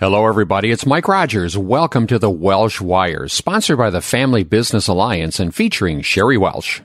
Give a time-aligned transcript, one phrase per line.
[0.00, 0.70] Hello, everybody.
[0.70, 1.58] It's Mike Rogers.
[1.58, 6.80] Welcome to the Welsh Wire, sponsored by the Family Business Alliance and featuring Sheri Welsh.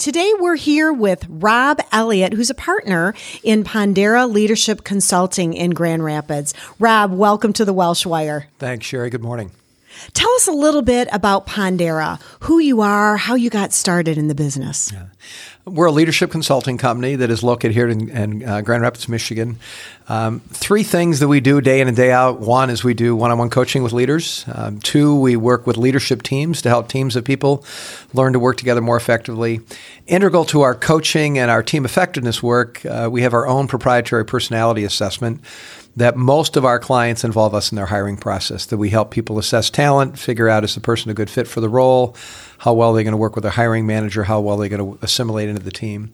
[0.00, 6.02] Today we're here with Rob Elliott, who's a partner in Pondera Leadership Consulting in Grand
[6.02, 6.54] Rapids.
[6.80, 8.48] Rob, welcome to the Welsh Wire.
[8.58, 9.12] Thanks, Sheri.
[9.12, 9.52] Good morning.
[10.12, 14.28] Tell us a little bit about Pondera, who you are, how you got started in
[14.28, 14.92] the business.
[14.92, 15.06] Yeah.
[15.64, 19.58] We're a leadership consulting company that is located here in, in uh, Grand Rapids, Michigan.
[20.08, 22.38] Um, three things that we do day in and day out.
[22.38, 24.44] One is we do one on one coaching with leaders.
[24.46, 27.64] Um, two, we work with leadership teams to help teams of people
[28.14, 29.60] learn to work together more effectively.
[30.06, 34.24] Integral to our coaching and our team effectiveness work, uh, we have our own proprietary
[34.24, 35.40] personality assessment
[35.96, 39.38] that most of our clients involve us in their hiring process, that we help people
[39.38, 42.14] assess talent, figure out is the person a good fit for the role,
[42.58, 44.98] how well they're going to work with their hiring manager, how well they're going to
[45.02, 46.12] assimilate into the team.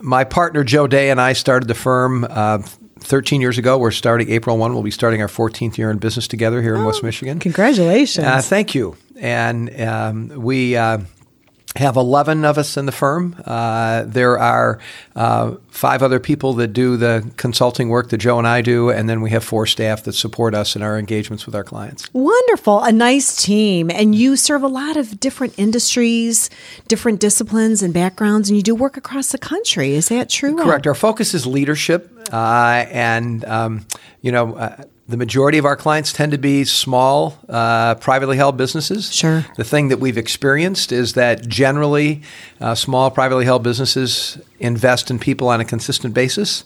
[0.00, 2.58] My partner Joe Day and I started the firm uh,
[2.98, 3.78] 13 years ago.
[3.78, 4.74] We're starting April 1.
[4.74, 7.38] We'll be starting our 14th year in business together here in West oh, Michigan.
[7.38, 8.26] Congratulations.
[8.26, 8.96] Uh, thank you.
[9.16, 10.76] And um, we.
[10.76, 10.98] Uh,
[11.78, 13.36] have 11 of us in the firm.
[13.44, 14.78] Uh, there are
[15.14, 19.08] uh, five other people that do the consulting work that Joe and I do, and
[19.08, 22.12] then we have four staff that support us in our engagements with our clients.
[22.12, 22.82] Wonderful.
[22.82, 23.90] A nice team.
[23.90, 26.50] And you serve a lot of different industries,
[26.88, 29.92] different disciplines and backgrounds, and you do work across the country.
[29.92, 30.56] Is that true?
[30.56, 30.86] Correct.
[30.86, 32.12] Our focus is leadership.
[32.32, 33.86] Uh, and, um,
[34.20, 38.56] you know, uh, the majority of our clients tend to be small, uh, privately held
[38.56, 39.12] businesses.
[39.14, 39.46] Sure.
[39.56, 42.22] The thing that we've experienced is that generally,
[42.60, 46.64] uh, small, privately held businesses invest in people on a consistent basis.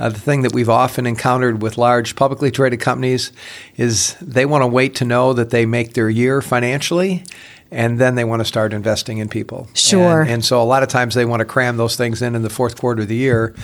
[0.00, 3.30] Uh, the thing that we've often encountered with large publicly traded companies
[3.76, 7.22] is they want to wait to know that they make their year financially
[7.70, 9.68] and then they want to start investing in people.
[9.74, 10.22] Sure.
[10.22, 12.42] And, and, so a lot of times they want to cram those things in in
[12.42, 13.54] the fourth quarter of the year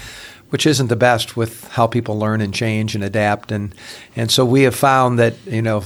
[0.52, 3.50] which isn't the best with how people learn and change and adapt.
[3.50, 3.74] And,
[4.14, 5.82] and so we have found that, you know,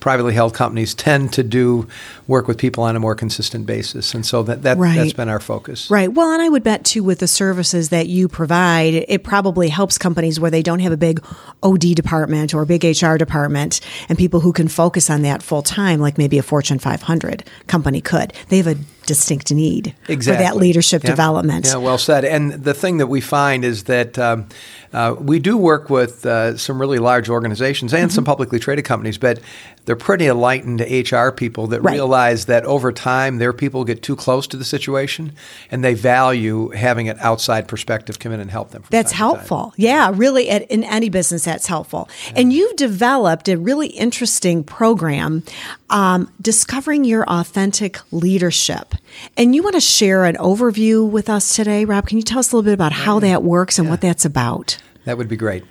[0.00, 1.88] privately held companies tend to do
[2.26, 4.12] work with people on a more consistent basis.
[4.12, 4.96] And so that, that right.
[4.96, 5.90] that's been our focus.
[5.90, 6.12] Right.
[6.12, 9.96] Well, and I would bet too with the services that you provide, it probably helps
[9.96, 11.24] companies where they don't have a big
[11.62, 13.80] OD department or a big HR department
[14.10, 18.02] and people who can focus on that full time, like maybe a Fortune 500 company
[18.02, 18.34] could.
[18.50, 18.76] They have a
[19.06, 20.44] distinct need exactly.
[20.44, 21.10] for that leadership yeah.
[21.10, 21.66] development.
[21.66, 22.24] Yeah, well said.
[22.24, 24.48] And the thing that we find is that um,
[24.92, 28.14] uh, we do work with uh, some really large organizations and mm-hmm.
[28.14, 29.40] some publicly traded companies, but
[29.84, 31.92] they're pretty enlightened HR people that right.
[31.92, 35.32] realize that over time their people get too close to the situation
[35.70, 38.84] and they value having an outside perspective come in and help them.
[38.90, 39.72] That's helpful.
[39.76, 42.08] Yeah, really, at, in any business, that's helpful.
[42.26, 42.32] Yeah.
[42.36, 45.42] And you've developed a really interesting program,
[45.90, 48.94] um, Discovering Your Authentic Leadership.
[49.36, 52.06] And you want to share an overview with us today, Rob?
[52.06, 53.90] Can you tell us a little bit about how that works and yeah.
[53.90, 54.78] what that's about?
[55.04, 55.64] That would be great.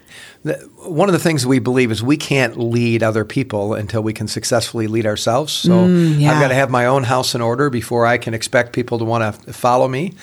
[0.43, 4.27] One of the things we believe is we can't lead other people until we can
[4.27, 5.53] successfully lead ourselves.
[5.53, 6.31] So mm, yeah.
[6.31, 9.05] I've got to have my own house in order before I can expect people to
[9.05, 10.13] want to follow me.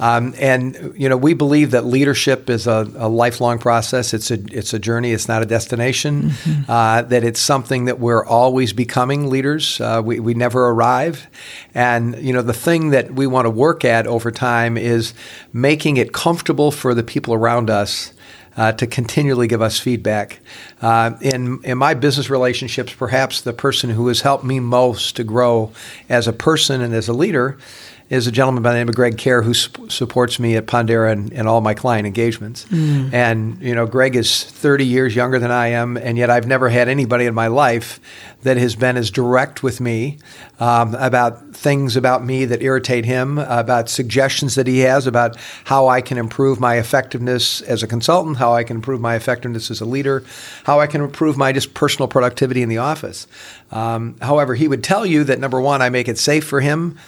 [0.00, 4.12] Um, and you know, we believe that leadership is a, a, lifelong process.
[4.12, 5.12] It's a it's a journey.
[5.12, 6.30] It's not a destination.
[6.30, 6.70] Mm-hmm.
[6.70, 9.80] Uh, that it's something that we're always becoming leaders.
[9.80, 11.28] Uh, we we never arrive.
[11.74, 15.14] And you know, the thing that we want to work at over time is
[15.52, 18.12] making it comfortable for the people around us
[18.56, 18.86] uh, to
[19.30, 20.40] continually give us feedback.
[20.82, 25.22] Uh, in, in my business relationships, perhaps the person who has helped me most to
[25.22, 25.70] grow
[26.08, 27.56] as a person and as a leader
[28.10, 31.12] is a gentleman by the name of Greg Kerr who su- supports me at Pondera
[31.12, 32.64] and, and, all my client engagements.
[32.66, 33.14] Mm.
[33.14, 36.68] And, you know, Greg is 30 years younger than I am, and yet I've never
[36.68, 38.00] had anybody in my life
[38.42, 40.18] that has been as direct with me
[40.58, 45.86] um, about things about me that irritate him, about suggestions that he has about how
[45.86, 49.80] I can improve my effectiveness as a consultant, how I can improve my effectiveness as
[49.80, 50.24] a leader,
[50.64, 53.28] how I can improve my just personal productivity in the office.
[53.70, 56.98] Um, however, he would tell you that number one, I make it safe for him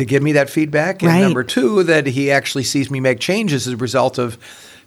[0.00, 1.20] to give me that feedback, and right.
[1.20, 4.38] number two, that he actually sees me make changes as a result of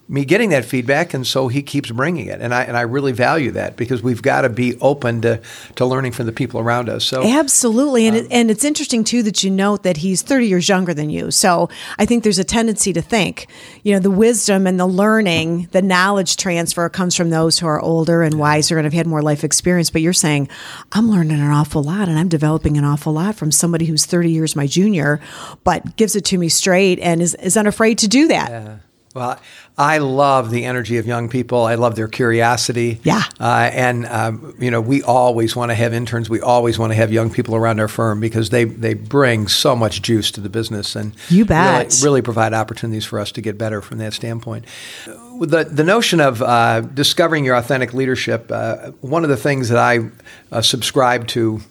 [0.10, 3.14] me getting that feedback, and so he keeps bringing it, and I and I really
[3.14, 5.40] value that because we've got to be open to,
[5.76, 7.06] to learning from the people around us.
[7.06, 10.48] So absolutely, and um, it, and it's interesting too that you note that he's thirty
[10.48, 11.32] years younger than you.
[11.32, 13.48] So I think there's a tendency to think,
[13.84, 17.80] you know, the wisdom and the learning, the knowledge transfer comes from those who are
[17.80, 19.90] older and wiser and have had more life experience.
[19.90, 20.50] But you're saying,
[20.92, 24.32] I'm learning an awful lot, and I'm developing an awful lot from somebody who's thirty
[24.32, 25.22] years my junior,
[25.64, 28.50] but gives it to me straight and is is unafraid to do that.
[28.50, 28.78] Yeah.
[29.16, 29.40] Well,
[29.78, 31.64] I love the energy of young people.
[31.64, 33.00] I love their curiosity.
[33.04, 33.24] Yeah.
[33.40, 36.30] Uh, and, um, you know, we always want to have interns.
[36.30, 39.76] We always want to have young people around our firm because they, they bring so
[39.76, 41.88] much juice to the business and you bet.
[41.88, 44.66] Really, really provide opportunities for us to get better from that standpoint.
[45.06, 49.80] The, the notion of uh, discovering your authentic leadership, uh, one of the things that
[49.80, 50.12] I
[50.52, 51.62] uh, subscribe to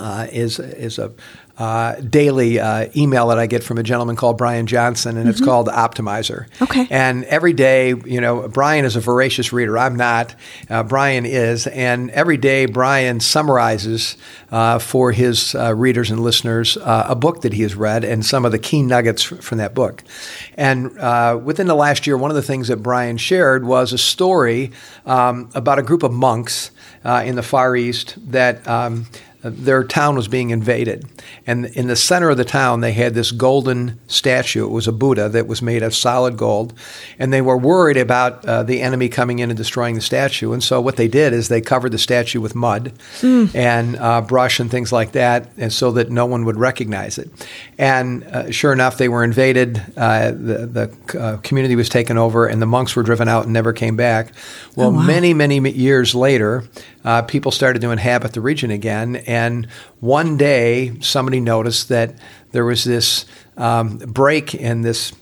[0.00, 1.12] uh, is, is a
[1.56, 5.30] uh, daily uh, email that I get from a gentleman called Brian Johnson, and mm-hmm.
[5.30, 6.48] it's called Optimizer.
[6.60, 6.88] Okay.
[6.90, 9.78] And every day, you know, Brian is a voracious reader.
[9.78, 10.34] I'm not.
[10.68, 14.16] Uh, Brian is, and every day, Brian summarizes
[14.50, 18.26] uh, for his uh, readers and listeners uh, a book that he has read and
[18.26, 20.02] some of the key nuggets from that book.
[20.56, 20.94] And
[21.44, 24.72] within the last year, one of the things that Brian shared was a story
[25.06, 26.72] um, about a group of monks
[27.04, 28.66] in the Far East that.
[28.66, 29.06] Um,
[29.44, 31.04] their town was being invaded.
[31.46, 34.64] And in the center of the town, they had this golden statue.
[34.64, 36.72] It was a Buddha that was made of solid gold.
[37.18, 40.52] And they were worried about uh, the enemy coming in and destroying the statue.
[40.52, 43.54] And so what they did is they covered the statue with mud mm.
[43.54, 47.30] and uh, brush and things like that, and so that no one would recognize it.
[47.78, 49.82] And uh, sure enough, they were invaded.
[49.96, 53.52] Uh, the the uh, community was taken over, and the monks were driven out and
[53.52, 54.32] never came back.
[54.76, 55.02] Well, oh, wow.
[55.02, 56.64] many, many years later,
[57.04, 59.16] uh, people started to inhabit the region again.
[59.34, 59.66] And
[60.00, 62.14] one day, somebody noticed that
[62.52, 63.26] there was this
[63.56, 65.12] um, break in this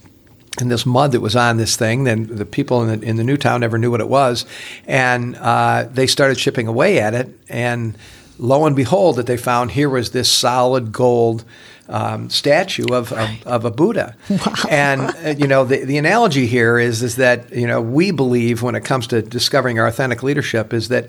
[0.60, 2.04] in this mud that was on this thing.
[2.04, 4.44] Then the people in the, in the new town never knew what it was,
[4.86, 7.28] and uh, they started chipping away at it.
[7.48, 7.96] And
[8.38, 11.44] lo and behold, that they found here was this solid gold
[11.88, 14.16] um, statue of, of, of, a Buddha.
[14.30, 14.38] Wow.
[14.70, 18.62] And uh, you know the, the analogy here is is that you know we believe
[18.62, 21.08] when it comes to discovering our authentic leadership is that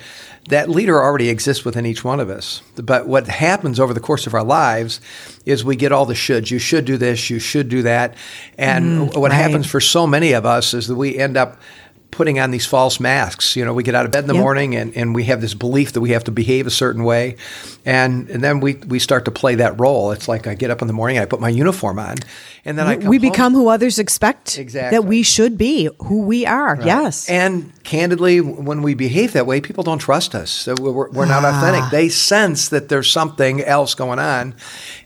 [0.49, 2.61] that leader already exists within each one of us.
[2.75, 4.99] But what happens over the course of our lives
[5.45, 6.51] is we get all the shoulds.
[6.51, 7.29] You should do this.
[7.29, 8.15] You should do that.
[8.57, 9.37] And mm, what right.
[9.37, 11.57] happens for so many of us is that we end up
[12.13, 13.55] putting on these false masks.
[13.55, 14.41] You know, we get out of bed in the yep.
[14.41, 17.35] morning and, and we have this belief that we have to behave a certain way.
[17.85, 20.11] And, and then we, we start to play that role.
[20.11, 22.15] It's like I get up in the morning, I put my uniform on,
[22.65, 23.21] and then I We home.
[23.29, 24.97] become who others expect exactly.
[24.97, 26.75] that we should be, who we are.
[26.75, 26.85] Right.
[26.85, 27.29] Yes.
[27.29, 30.49] And candidly, when we behave that way, people don't trust us.
[30.49, 31.57] So we're, we're not ah.
[31.57, 31.91] authentic.
[31.91, 34.55] They sense that there's something else going on.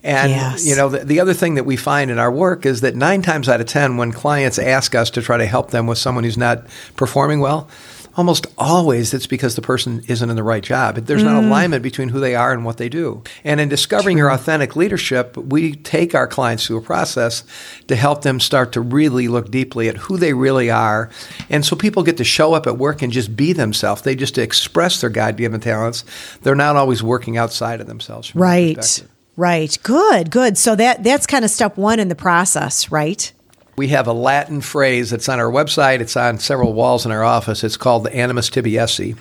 [0.04, 0.68] And, yes.
[0.68, 3.24] you know, the, the other thing that we find in our work is that nine
[3.24, 6.24] times out of 10, when clients ask us to try to help them with someone
[6.24, 7.70] who's not performing well,
[8.18, 10.96] almost always it's because the person isn't in the right job.
[10.96, 11.26] There's mm.
[11.26, 13.24] not alignment between who they are and what they do.
[13.44, 14.24] And in discovering True.
[14.24, 17.44] your authentic leadership, we take our clients through a process
[17.88, 21.12] to help them start to really look deeply at who they really are.
[21.50, 24.02] And so people get to show up at work and just be themselves.
[24.02, 26.04] They just express their God given talents.
[26.42, 28.36] They're not always working outside of themselves.
[28.36, 29.04] Right.
[29.36, 29.78] Right.
[29.84, 30.32] Good.
[30.32, 30.58] Good.
[30.58, 33.32] So that that's kind of step 1 in the process, right?
[33.78, 36.00] We have a Latin phrase that's on our website.
[36.00, 37.64] It's on several walls in our office.
[37.64, 39.14] It's called the animus tibi esse,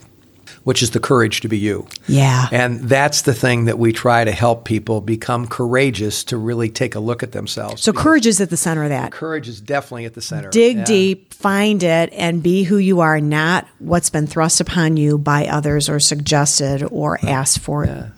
[0.64, 1.86] which is the courage to be you.
[2.08, 2.46] Yeah.
[2.50, 6.94] And that's the thing that we try to help people become courageous to really take
[6.94, 7.82] a look at themselves.
[7.82, 9.12] So courage is at the center of that.
[9.12, 10.48] Courage is definitely at the center.
[10.48, 10.84] Dig yeah.
[10.84, 15.46] deep, find it, and be who you are, not what's been thrust upon you by
[15.48, 17.84] others or suggested or asked for.
[17.84, 18.08] Yeah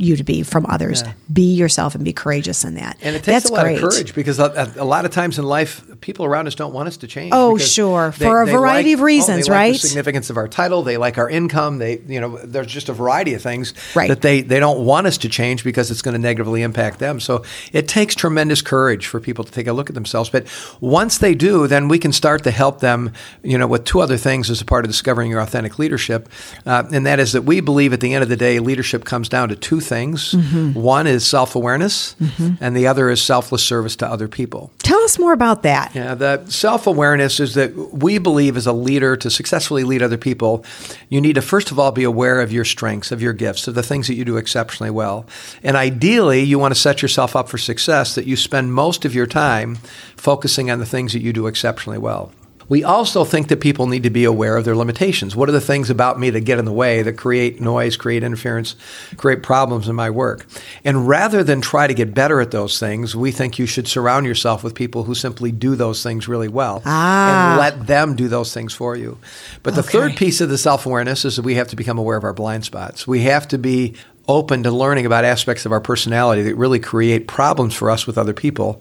[0.00, 1.02] you to be from others.
[1.02, 1.12] Yeah.
[1.32, 2.96] Be yourself and be courageous in that.
[3.02, 3.82] And it takes That's a lot great.
[3.82, 6.88] of courage because a, a, lot of times in life, people around us don't want
[6.88, 7.32] us to change.
[7.34, 9.72] Oh, sure, they, for a variety like, of reasons, oh, right?
[9.72, 11.78] Like the significance of our title, they like our income.
[11.78, 14.08] They, you know, there's just a variety of things right.
[14.08, 17.20] that they they don't want us to change because it's going to negatively impact them.
[17.20, 20.30] So it takes tremendous courage for people to take a look at themselves.
[20.30, 20.46] But
[20.80, 24.16] once they do, then we can start to help them, you know, with two other
[24.16, 26.28] things as a part of discovering your authentic leadership,
[26.66, 29.28] uh, and that is that we believe at the end of the day, leadership comes
[29.28, 30.32] down to two things.
[30.32, 30.78] Mm-hmm.
[30.78, 32.62] One is self awareness, mm-hmm.
[32.62, 34.70] and the other is selfless service to other people.
[34.78, 35.89] Tell us more about that.
[35.92, 40.16] Yeah, the self awareness is that we believe as a leader to successfully lead other
[40.16, 40.64] people,
[41.08, 43.74] you need to first of all be aware of your strengths, of your gifts, of
[43.74, 45.26] the things that you do exceptionally well.
[45.64, 49.14] And ideally, you want to set yourself up for success that you spend most of
[49.14, 49.76] your time
[50.16, 52.32] focusing on the things that you do exceptionally well
[52.70, 55.34] We also think that people need to be aware of their limitations.
[55.34, 58.22] What are the things about me that get in the way, that create noise, create
[58.22, 58.76] interference,
[59.16, 60.46] create problems in my work?
[60.84, 64.24] And rather than try to get better at those things, we think you should surround
[64.24, 67.50] yourself with people who simply do those things really well ah.
[67.50, 69.18] and let them do those things for you.
[69.64, 69.90] But the okay.
[69.90, 72.32] third piece of the self awareness is that we have to become aware of our
[72.32, 73.04] blind spots.
[73.04, 73.96] We have to be
[74.28, 78.16] open to learning about aspects of our personality that really create problems for us with
[78.16, 78.80] other people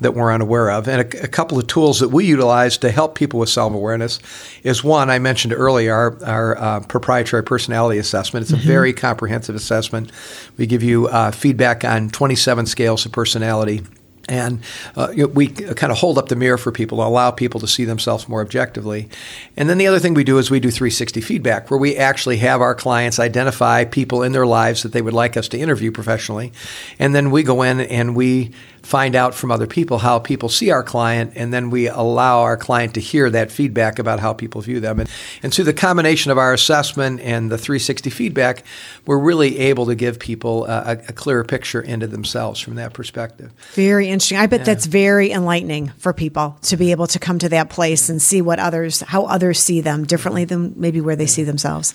[0.00, 0.88] that we're unaware of.
[0.88, 4.18] And a, a couple of tools that we utilize to help people with self awareness
[4.62, 8.44] is one I mentioned earlier, our, our uh, proprietary personality assessment.
[8.44, 8.66] It's a mm-hmm.
[8.66, 10.10] very comprehensive assessment.
[10.56, 13.82] We give you uh, feedback on 27 scales of personality
[14.30, 14.60] and
[14.96, 17.84] uh, we kind of hold up the mirror for people to allow people to see
[17.84, 19.08] themselves more objectively.
[19.56, 22.36] And then the other thing we do is we do 360 feedback, where we actually
[22.36, 25.90] have our clients identify people in their lives that they would like us to interview
[25.90, 26.52] professionally.
[26.98, 30.70] And then we go in and we find out from other people how people see
[30.70, 34.60] our client, and then we allow our client to hear that feedback about how people
[34.60, 35.00] view them.
[35.00, 35.10] And,
[35.42, 38.64] and through the combination of our assessment and the 360 feedback,
[39.06, 43.52] we're really able to give people a, a clearer picture into themselves from that perspective.
[43.72, 44.38] Very interesting.
[44.38, 44.64] I bet yeah.
[44.64, 48.42] that's very enlightening for people to be able to come to that place and see
[48.42, 51.94] what others, how others see them differently than maybe where they see themselves.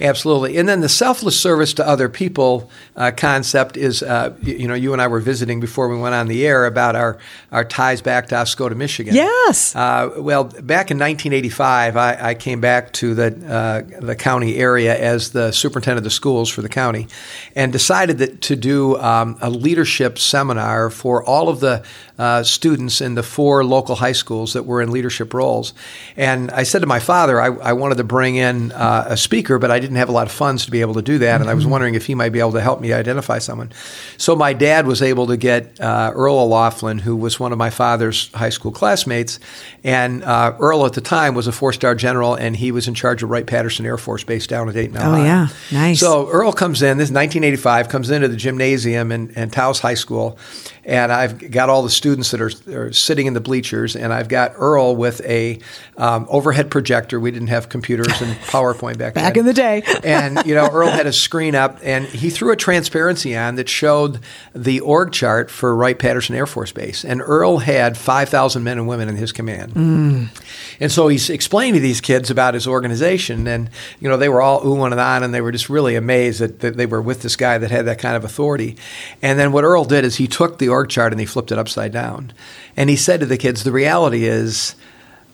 [0.00, 0.56] Absolutely.
[0.56, 4.74] And then the selfless service to other people uh, concept is, uh, you, you, know,
[4.74, 7.18] you and I were visiting before we went on the air about our,
[7.52, 9.14] our ties back to Oscoda, Michigan.
[9.14, 9.76] Yes.
[9.76, 14.98] Uh, well, back in 1985, I, I came back to the, uh, the county area
[14.98, 17.06] as the superintendent of the schools for the county
[17.54, 21.84] and decided that to do um, a leadership seminar for all of the
[22.18, 25.74] uh, students in the four local high schools that were in leadership roles.
[26.16, 29.58] And I said to my father, I, I wanted to bring in uh, a speaker,
[29.58, 31.32] but I didn't have a lot of funds to be able to do that.
[31.32, 31.42] Mm-hmm.
[31.42, 31.72] And I was mm-hmm.
[31.72, 33.72] wondering if he might be able to help me identify someone.
[34.16, 37.70] So my dad was able to get uh, Earl O'Loughlin, who was one of my
[37.70, 39.40] father's high school classmates.
[39.82, 42.94] And uh, Earl at the time was a four star general, and he was in
[42.94, 44.96] charge of Wright Patterson Air Force Base down at Dayton.
[44.96, 45.20] Ohio.
[45.20, 45.48] Oh, yeah.
[45.72, 45.98] Nice.
[45.98, 49.94] So Earl comes in, this is 1985, comes into the gymnasium in, in Tawas High
[49.94, 50.38] School
[50.86, 54.28] and I've got all the students that are, are, sitting in the bleachers, and I've
[54.28, 55.58] got Earl with a
[55.96, 57.18] um, overhead projector.
[57.18, 59.24] We didn't have computers and PowerPoint back, then.
[59.24, 59.40] back then.
[59.40, 59.82] in the day.
[60.04, 63.68] and you know, Earl had a screen up, and he threw a transparency on that
[63.68, 64.20] showed
[64.54, 68.78] the org chart for Wright Patterson Air Force Base, and Earl had five thousand men
[68.78, 69.74] and women in his command.
[69.74, 70.28] Mm.
[70.80, 74.42] And so he's explaining to these kids about his organization, and you know, they were
[74.42, 77.22] all oohing and on, and they were just really amazed that, that they were with
[77.22, 78.76] this guy that had that kind of authority.
[79.22, 81.58] And then what Earl did is he took the org chart and he flipped it
[81.58, 82.32] upside down.
[82.76, 84.74] And he said to the kids, the reality is,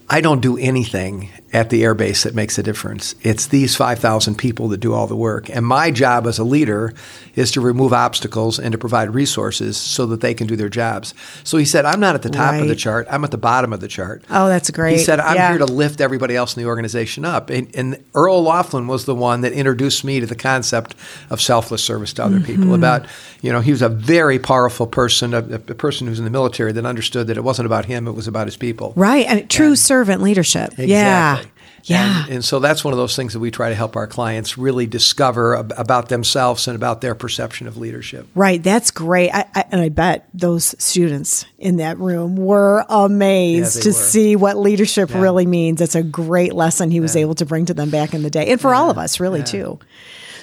[0.08, 3.14] I don't do anything at the airbase that makes a difference.
[3.22, 5.50] It's these 5,000 people that do all the work.
[5.50, 6.94] And my job as a leader
[7.34, 11.12] is to remove obstacles and to provide resources so that they can do their jobs.
[11.42, 12.62] So he said, I'm not at the top right.
[12.62, 14.22] of the chart, I'm at the bottom of the chart.
[14.30, 14.98] Oh, that's great.
[14.98, 15.48] He said, I'm yeah.
[15.50, 17.50] here to lift everybody else in the organization up.
[17.50, 20.94] And, and, Earl Loughlin was the one that introduced me to the concept
[21.30, 22.44] of selfless service to other mm-hmm.
[22.44, 22.74] people.
[22.74, 23.06] About,
[23.40, 26.72] you know, he was a very powerful person, a, a, person who's in the military
[26.72, 28.92] that understood that it wasn't about him, it was about his people.
[28.96, 29.26] Right.
[29.26, 30.70] And true and, servant leadership.
[30.78, 30.88] Exactly.
[30.88, 31.39] Yeah.
[31.84, 32.24] Yeah.
[32.24, 34.58] And, and, so that's one of those things that we try to help our clients
[34.58, 38.26] really discover ab- about themselves and about their perception of leadership.
[38.34, 38.62] Right.
[38.62, 39.30] That's great.
[39.30, 43.92] I, I, and I bet those students in that room were amazed yeah, to were.
[43.94, 45.20] see what leadership yeah.
[45.20, 45.80] really means.
[45.80, 47.22] It's a great lesson he was yeah.
[47.22, 49.42] able to bring to them back in the day and for all of us, really,
[49.42, 49.78] too.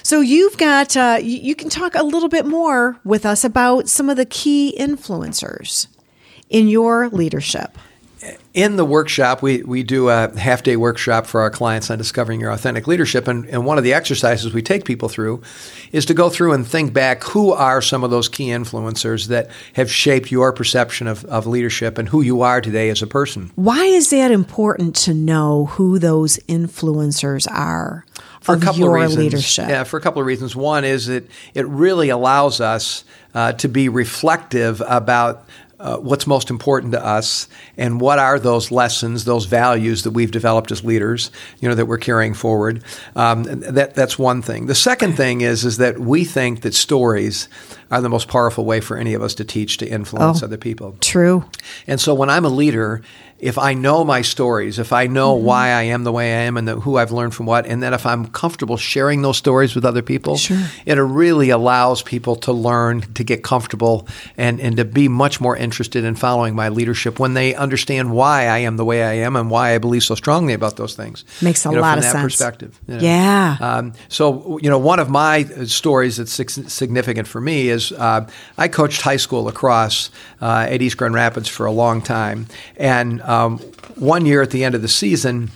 [0.02, 3.88] So you've got, uh, you, you can talk a little bit more with us about
[3.88, 5.86] some of the key influencers
[6.48, 7.76] in your leadership
[8.54, 12.40] in the workshop, we, we do a half day workshop for our clients on discovering
[12.40, 13.28] your authentic leadership.
[13.28, 15.42] And, and one of the exercises we take people through
[15.92, 19.50] is to go through and think back who are some of those key influencers that
[19.74, 23.50] have shaped your perception of, of leadership and who you are today as a person.
[23.54, 28.04] Why is that important to know who those influencers are?
[28.40, 29.18] For a couple of reasons.
[29.18, 29.68] Leadership?
[29.68, 30.56] Yeah, for a couple of reasons.
[30.56, 35.44] One is that it really allows us uh, to be reflective about
[35.80, 40.30] uh, what's most important to us and what are those lessons, those values that we've
[40.30, 41.30] developed as leaders,
[41.60, 42.82] you know, that we're carrying forward.
[43.14, 44.66] Um, that that's one thing.
[44.66, 47.48] The second thing is is that we think that stories
[47.90, 50.56] are the most powerful way for any of us to teach to influence oh, other
[50.56, 50.96] people.
[51.00, 51.44] True.
[51.86, 53.02] And so when I'm a leader
[53.40, 55.46] if I know my stories, if I know mm-hmm.
[55.46, 57.82] why I am the way I am and the, who I've learned from what, and
[57.82, 60.60] then if I'm comfortable sharing those stories with other people, sure.
[60.84, 65.56] it really allows people to learn, to get comfortable, and, and to be much more
[65.56, 69.36] interested in following my leadership when they understand why I am the way I am
[69.36, 71.24] and why I believe so strongly about those things.
[71.40, 72.24] Makes a you know, lot from of that sense.
[72.24, 72.80] perspective.
[72.88, 73.00] You know.
[73.00, 73.56] Yeah.
[73.60, 78.68] Um, so, you know, one of my stories that's significant for me is uh, I
[78.68, 82.46] coached high school lacrosse uh, at East Grand Rapids for a long time.
[82.76, 83.58] And um,
[83.96, 85.50] one year at the end of the season,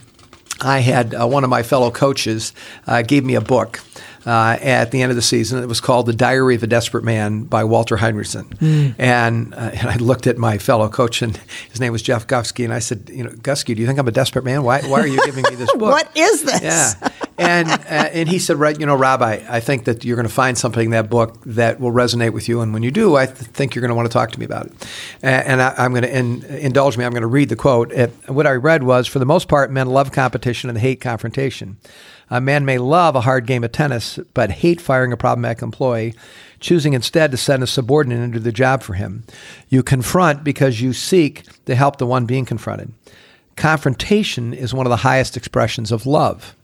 [0.61, 2.53] I had uh, one of my fellow coaches
[2.87, 3.79] uh, gave me a book
[4.25, 5.61] uh, at the end of the season.
[5.61, 8.45] It was called The Diary of a Desperate Man by Walter Henrichsen.
[8.45, 8.95] Mm.
[8.97, 11.37] And, uh, and I looked at my fellow coach, and
[11.69, 14.07] his name was Jeff Gusky, and I said, you know, Gusky, do you think I'm
[14.07, 14.63] a desperate man?
[14.63, 15.91] Why, why are you giving me this book?
[15.91, 16.61] what is this?
[16.61, 17.09] Yeah.
[17.37, 20.27] And, uh, and he said, right, you know, Rabbi, I, I think that you're going
[20.27, 22.61] to find something in that book that will resonate with you.
[22.61, 24.45] And when you do, I th- think you're going to want to talk to me
[24.45, 24.73] about it.
[25.21, 27.05] And, and I, am going to in, indulge me.
[27.05, 27.91] I'm going to read the quote.
[27.91, 31.77] It, what I read was, for the most part, men love competition and hate confrontation.
[32.33, 36.15] A man may love a hard game of tennis, but hate firing a problematic employee,
[36.59, 39.23] choosing instead to send a subordinate into the job for him.
[39.69, 42.91] You confront because you seek to help the one being confronted.
[43.55, 46.55] Confrontation is one of the highest expressions of love.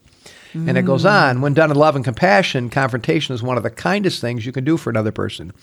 [0.56, 3.70] And it goes on, when done in love and compassion, confrontation is one of the
[3.70, 5.54] kindest things you can do for another person.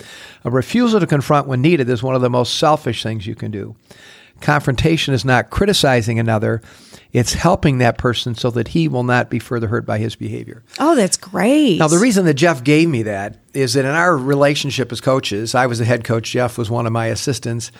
[0.44, 3.50] A refusal to confront when needed is one of the most selfish things you can
[3.50, 3.74] do.
[4.40, 6.60] Confrontation is not criticizing another,
[7.12, 10.62] it's helping that person so that he will not be further hurt by his behavior.
[10.78, 11.78] Oh, that's great.
[11.78, 15.54] Now, the reason that Jeff gave me that is that in our relationship as coaches,
[15.54, 17.72] I was the head coach, Jeff was one of my assistants.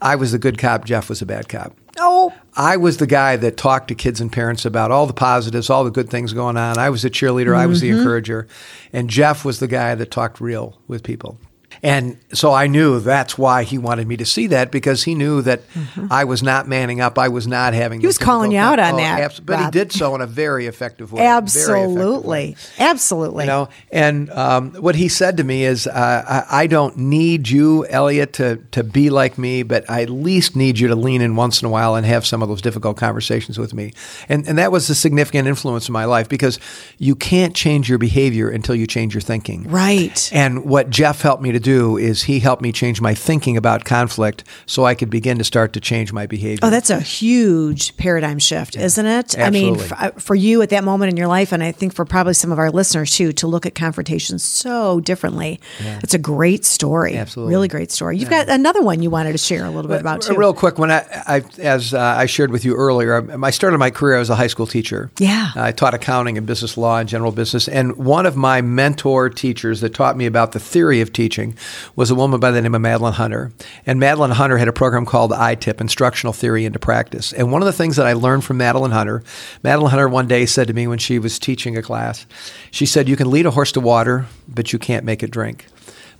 [0.00, 1.76] I was the good cop, Jeff was a bad cop.
[1.98, 2.34] Oh.
[2.56, 5.84] I was the guy that talked to kids and parents about all the positives, all
[5.84, 6.76] the good things going on.
[6.76, 7.60] I was the cheerleader, mm-hmm.
[7.60, 7.98] I was the mm-hmm.
[7.98, 8.48] encourager.
[8.92, 11.38] And Jeff was the guy that talked real with people.
[11.84, 15.42] And so I knew that's why he wanted me to see that because he knew
[15.42, 16.06] that mm-hmm.
[16.10, 17.18] I was not manning up.
[17.18, 18.00] I was not having.
[18.00, 20.26] He was calling you out on oh, that, abs- but he did so in a
[20.26, 21.26] very effective way.
[21.26, 22.86] Absolutely, effective way.
[22.86, 23.44] absolutely.
[23.44, 27.50] You know, and um, what he said to me is, uh, I, I, don't need
[27.50, 31.20] you, Elliot, to to be like me, but I at least need you to lean
[31.20, 33.92] in once in a while and have some of those difficult conversations with me.
[34.30, 36.58] And and that was a significant influence in my life because
[36.96, 39.64] you can't change your behavior until you change your thinking.
[39.64, 40.30] Right.
[40.32, 43.56] And what Jeff helped me to do do is he helped me change my thinking
[43.56, 46.60] about conflict so I could begin to start to change my behavior.
[46.62, 48.84] Oh, that's a huge paradigm shift, yeah.
[48.84, 49.36] isn't it?
[49.36, 49.44] Absolutely.
[49.44, 51.94] I mean, for, uh, for, you at that moment in your life, and I think
[51.94, 55.60] for probably some of our listeners too, to look at confrontation so differently.
[55.82, 56.00] Yeah.
[56.02, 57.16] It's a great story.
[57.16, 57.54] Absolutely.
[57.54, 58.18] Really great story.
[58.18, 58.44] You've yeah.
[58.44, 60.34] got another one you wanted to share a little bit about too.
[60.34, 63.90] Real quick, when I, I as uh, I shared with you earlier, I started my
[63.90, 65.10] career as a high school teacher.
[65.18, 65.52] Yeah.
[65.54, 67.68] I taught accounting and business law and general business.
[67.68, 71.56] And one of my mentor teachers that taught me about the theory of teaching
[71.96, 73.52] was a woman by the name of Madeline Hunter.
[73.86, 77.32] And Madeline Hunter had a program called ITIP, Instructional Theory into Practice.
[77.32, 79.22] And one of the things that I learned from Madeline Hunter,
[79.62, 82.26] Madeline Hunter one day said to me when she was teaching a class,
[82.70, 85.66] she said, You can lead a horse to water, but you can't make it drink.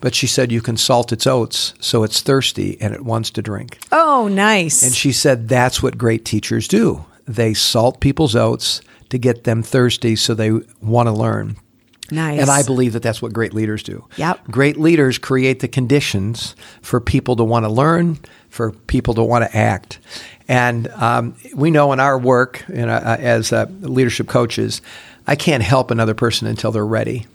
[0.00, 3.42] But she said you can salt its oats so it's thirsty and it wants to
[3.42, 3.78] drink.
[3.90, 4.82] Oh, nice.
[4.82, 7.06] And she said that's what great teachers do.
[7.26, 10.50] They salt people's oats to get them thirsty so they
[10.82, 11.56] want to learn.
[12.10, 12.40] Nice.
[12.40, 14.04] And I believe that that's what great leaders do.
[14.16, 14.48] Yep.
[14.50, 18.18] Great leaders create the conditions for people to want to learn,
[18.50, 19.98] for people to want to act.
[20.46, 24.82] And um, we know in our work you know, uh, as uh, leadership coaches,
[25.26, 27.26] I can't help another person until they're ready.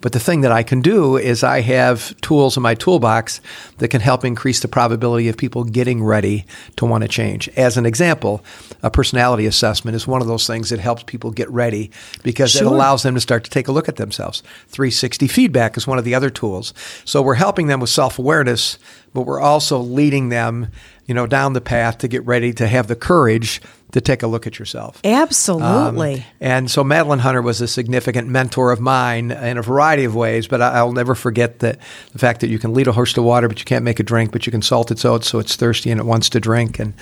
[0.00, 3.40] But the thing that I can do is I have tools in my toolbox
[3.78, 6.44] that can help increase the probability of people getting ready
[6.76, 7.48] to want to change.
[7.50, 8.44] As an example,
[8.82, 11.90] a personality assessment is one of those things that helps people get ready
[12.22, 12.62] because sure.
[12.62, 14.42] it allows them to start to take a look at themselves.
[14.68, 16.74] 360 feedback is one of the other tools.
[17.04, 18.78] So we're helping them with self-awareness,
[19.14, 20.68] but we're also leading them,
[21.06, 23.60] you know, down the path to get ready to have the courage
[23.96, 25.00] to take a look at yourself.
[25.04, 26.16] Absolutely.
[26.16, 30.14] Um, and so Madeline Hunter was a significant mentor of mine in a variety of
[30.14, 31.78] ways, but I, will never forget that
[32.12, 34.02] the fact that you can lead a horse to water, but you can't make it
[34.02, 36.78] drink, but you can salt its oats so it's thirsty and it wants to drink.
[36.78, 36.92] And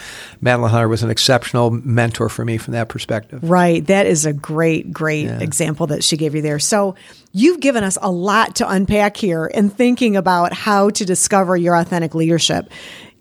[0.41, 3.43] Madeline Hunter was an exceptional mentor for me from that perspective.
[3.43, 3.85] Right.
[3.85, 5.41] That is a great, great yeah.
[5.41, 6.61] example that she gave you there.
[6.61, 6.95] So
[7.33, 11.75] you've given us a lot to unpack here in thinking about how to discover your
[11.75, 12.71] authentic leadership.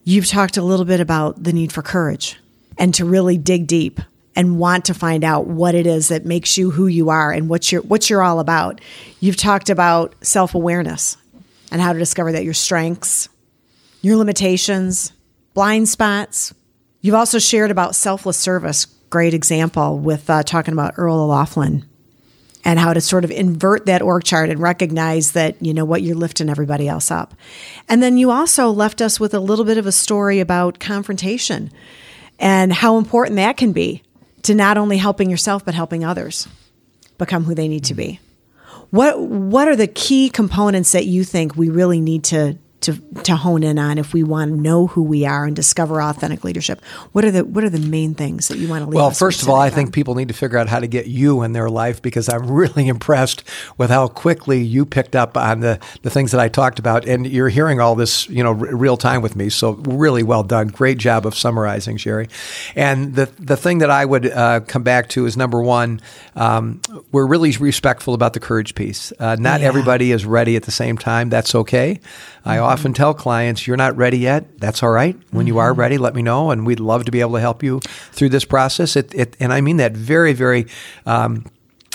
[0.04, 2.38] You've talked a little bit about the need for courage
[2.78, 4.00] and to really dig deep
[4.36, 7.50] and want to find out what it is that makes you who you are and
[7.50, 8.82] what you're what you're all about.
[9.20, 11.18] You've talked about self-awareness
[11.72, 13.30] and how to discover that your strengths,
[14.02, 15.14] your limitations,
[15.54, 16.54] blind spots.
[17.02, 21.86] You've also shared about selfless service, great example with uh, talking about Earl O'Loughlin
[22.66, 26.02] and how to sort of invert that org chart and recognize that, you know, what
[26.02, 27.34] you're lifting everybody else up.
[27.90, 31.72] And then you also left us with a little bit of a story about confrontation
[32.40, 34.04] and how important that can be
[34.44, 36.48] to not only helping yourself but helping others
[37.18, 38.20] become who they need to be.
[38.66, 38.88] Mm.
[38.90, 43.36] What what are the key components that you think we really need to to to
[43.36, 46.84] hone in on if we want to know who we are and discover authentic leadership?
[47.12, 48.96] What are the what are the main things that you want to leave?
[48.96, 51.42] Well, first of all, I think people need to figure out how to get you
[51.42, 53.44] in their life because I'm really impressed
[53.78, 57.26] with how quickly you picked up on the the things that I talked about, and
[57.26, 59.50] you're hearing all this, you know, r- real time with me.
[59.50, 60.68] So really well done.
[60.68, 62.30] Great job of summarizing, Sheri.
[62.76, 66.02] And the the thing that I would uh, come back to is number one,
[66.36, 69.14] um, we're really respectful about the courage piece.
[69.20, 69.68] Uh, not yeah.
[69.68, 71.30] everybody is ready at the same time.
[71.30, 72.00] That's okay.
[72.44, 72.50] Mm-hmm.
[72.50, 74.60] I often tell clients, you're not ready yet.
[74.60, 75.16] That's all right.
[75.32, 75.48] When mm-hmm.
[75.48, 75.80] you are mm-hmm.
[75.80, 77.80] ready, let me know, and we'd love to be able to help you
[78.12, 78.96] through this process.
[78.96, 80.68] It, it and I mean that very, very.
[81.06, 81.46] Um,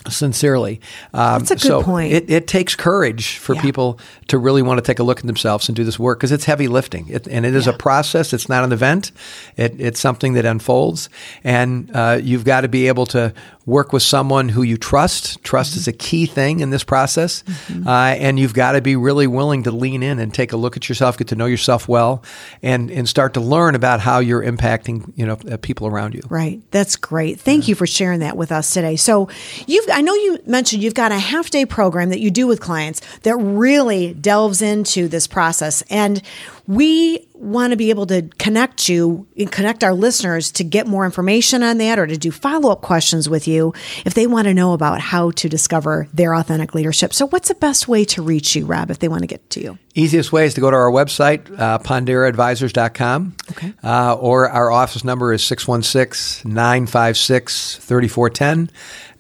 [0.09, 0.81] sincerely.
[1.13, 2.13] Um, That's a good so point.
[2.13, 3.63] It, it, takes courage for yeah.
[3.63, 6.33] people to really want to take a look at themselves and do this work because
[6.33, 7.09] it's heavy lifting.
[7.09, 7.73] It, and it is yeah.
[7.73, 8.33] a process.
[8.33, 9.13] It's not an event.
[9.57, 11.11] It, it's something that unfolds.
[11.45, 13.35] And uh, you've got to be able to
[13.69, 15.43] work with someone who you trust.
[15.45, 15.81] Trust mm-hmm.
[15.81, 17.43] is a key thing in this process.
[17.43, 17.87] Mm-hmm.
[17.87, 20.77] Uh, and you've got to be really willing to lean in and take a look
[20.77, 22.25] at yourself, get to know yourself well,
[22.63, 26.23] and, and start to learn about how you're impacting you know uh, people around you.
[26.31, 26.63] Right.
[26.71, 27.39] That's great.
[27.39, 27.73] Thank yeah.
[27.73, 28.97] you for sharing that with us today.
[28.97, 29.29] So
[29.67, 32.61] you've I know you mentioned you've got a half day program that you do with
[32.61, 35.83] clients that really delves into this process.
[35.91, 36.23] And
[36.69, 41.07] we want to be able to connect you and connect our listeners to get more
[41.07, 43.73] information on that or to do follow up questions with you
[44.05, 47.15] if they want to know about how to discover their authentic leadership.
[47.15, 49.63] So, what's the best way to reach you, Rob, if they want to get to
[49.63, 49.79] you?
[49.95, 53.37] Easiest way is to go to our website, uh, ponderaadvisors.com.
[53.53, 53.73] Okay.
[53.83, 58.71] Uh, or our office number is 616 956 3410.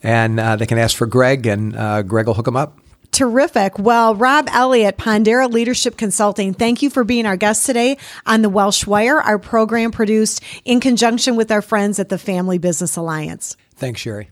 [0.02, 2.78] And uh, they can ask for Greg, and uh, Greg will hook them up.
[3.12, 3.78] Terrific.
[3.78, 8.48] Well, Rob Elliott, Pondera Leadership Consulting, thank you for being our guest today on the
[8.48, 13.56] Welsh Wire, our program produced in conjunction with our friends at the Family Business Alliance.
[13.74, 14.28] Thanks, Sheri.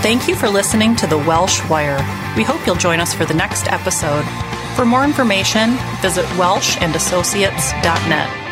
[0.00, 1.98] Thank you for listening to the Welsh Wire.
[2.36, 4.24] We hope you'll join us for the next episode.
[4.76, 8.47] For more information, visit welshandassociates.net.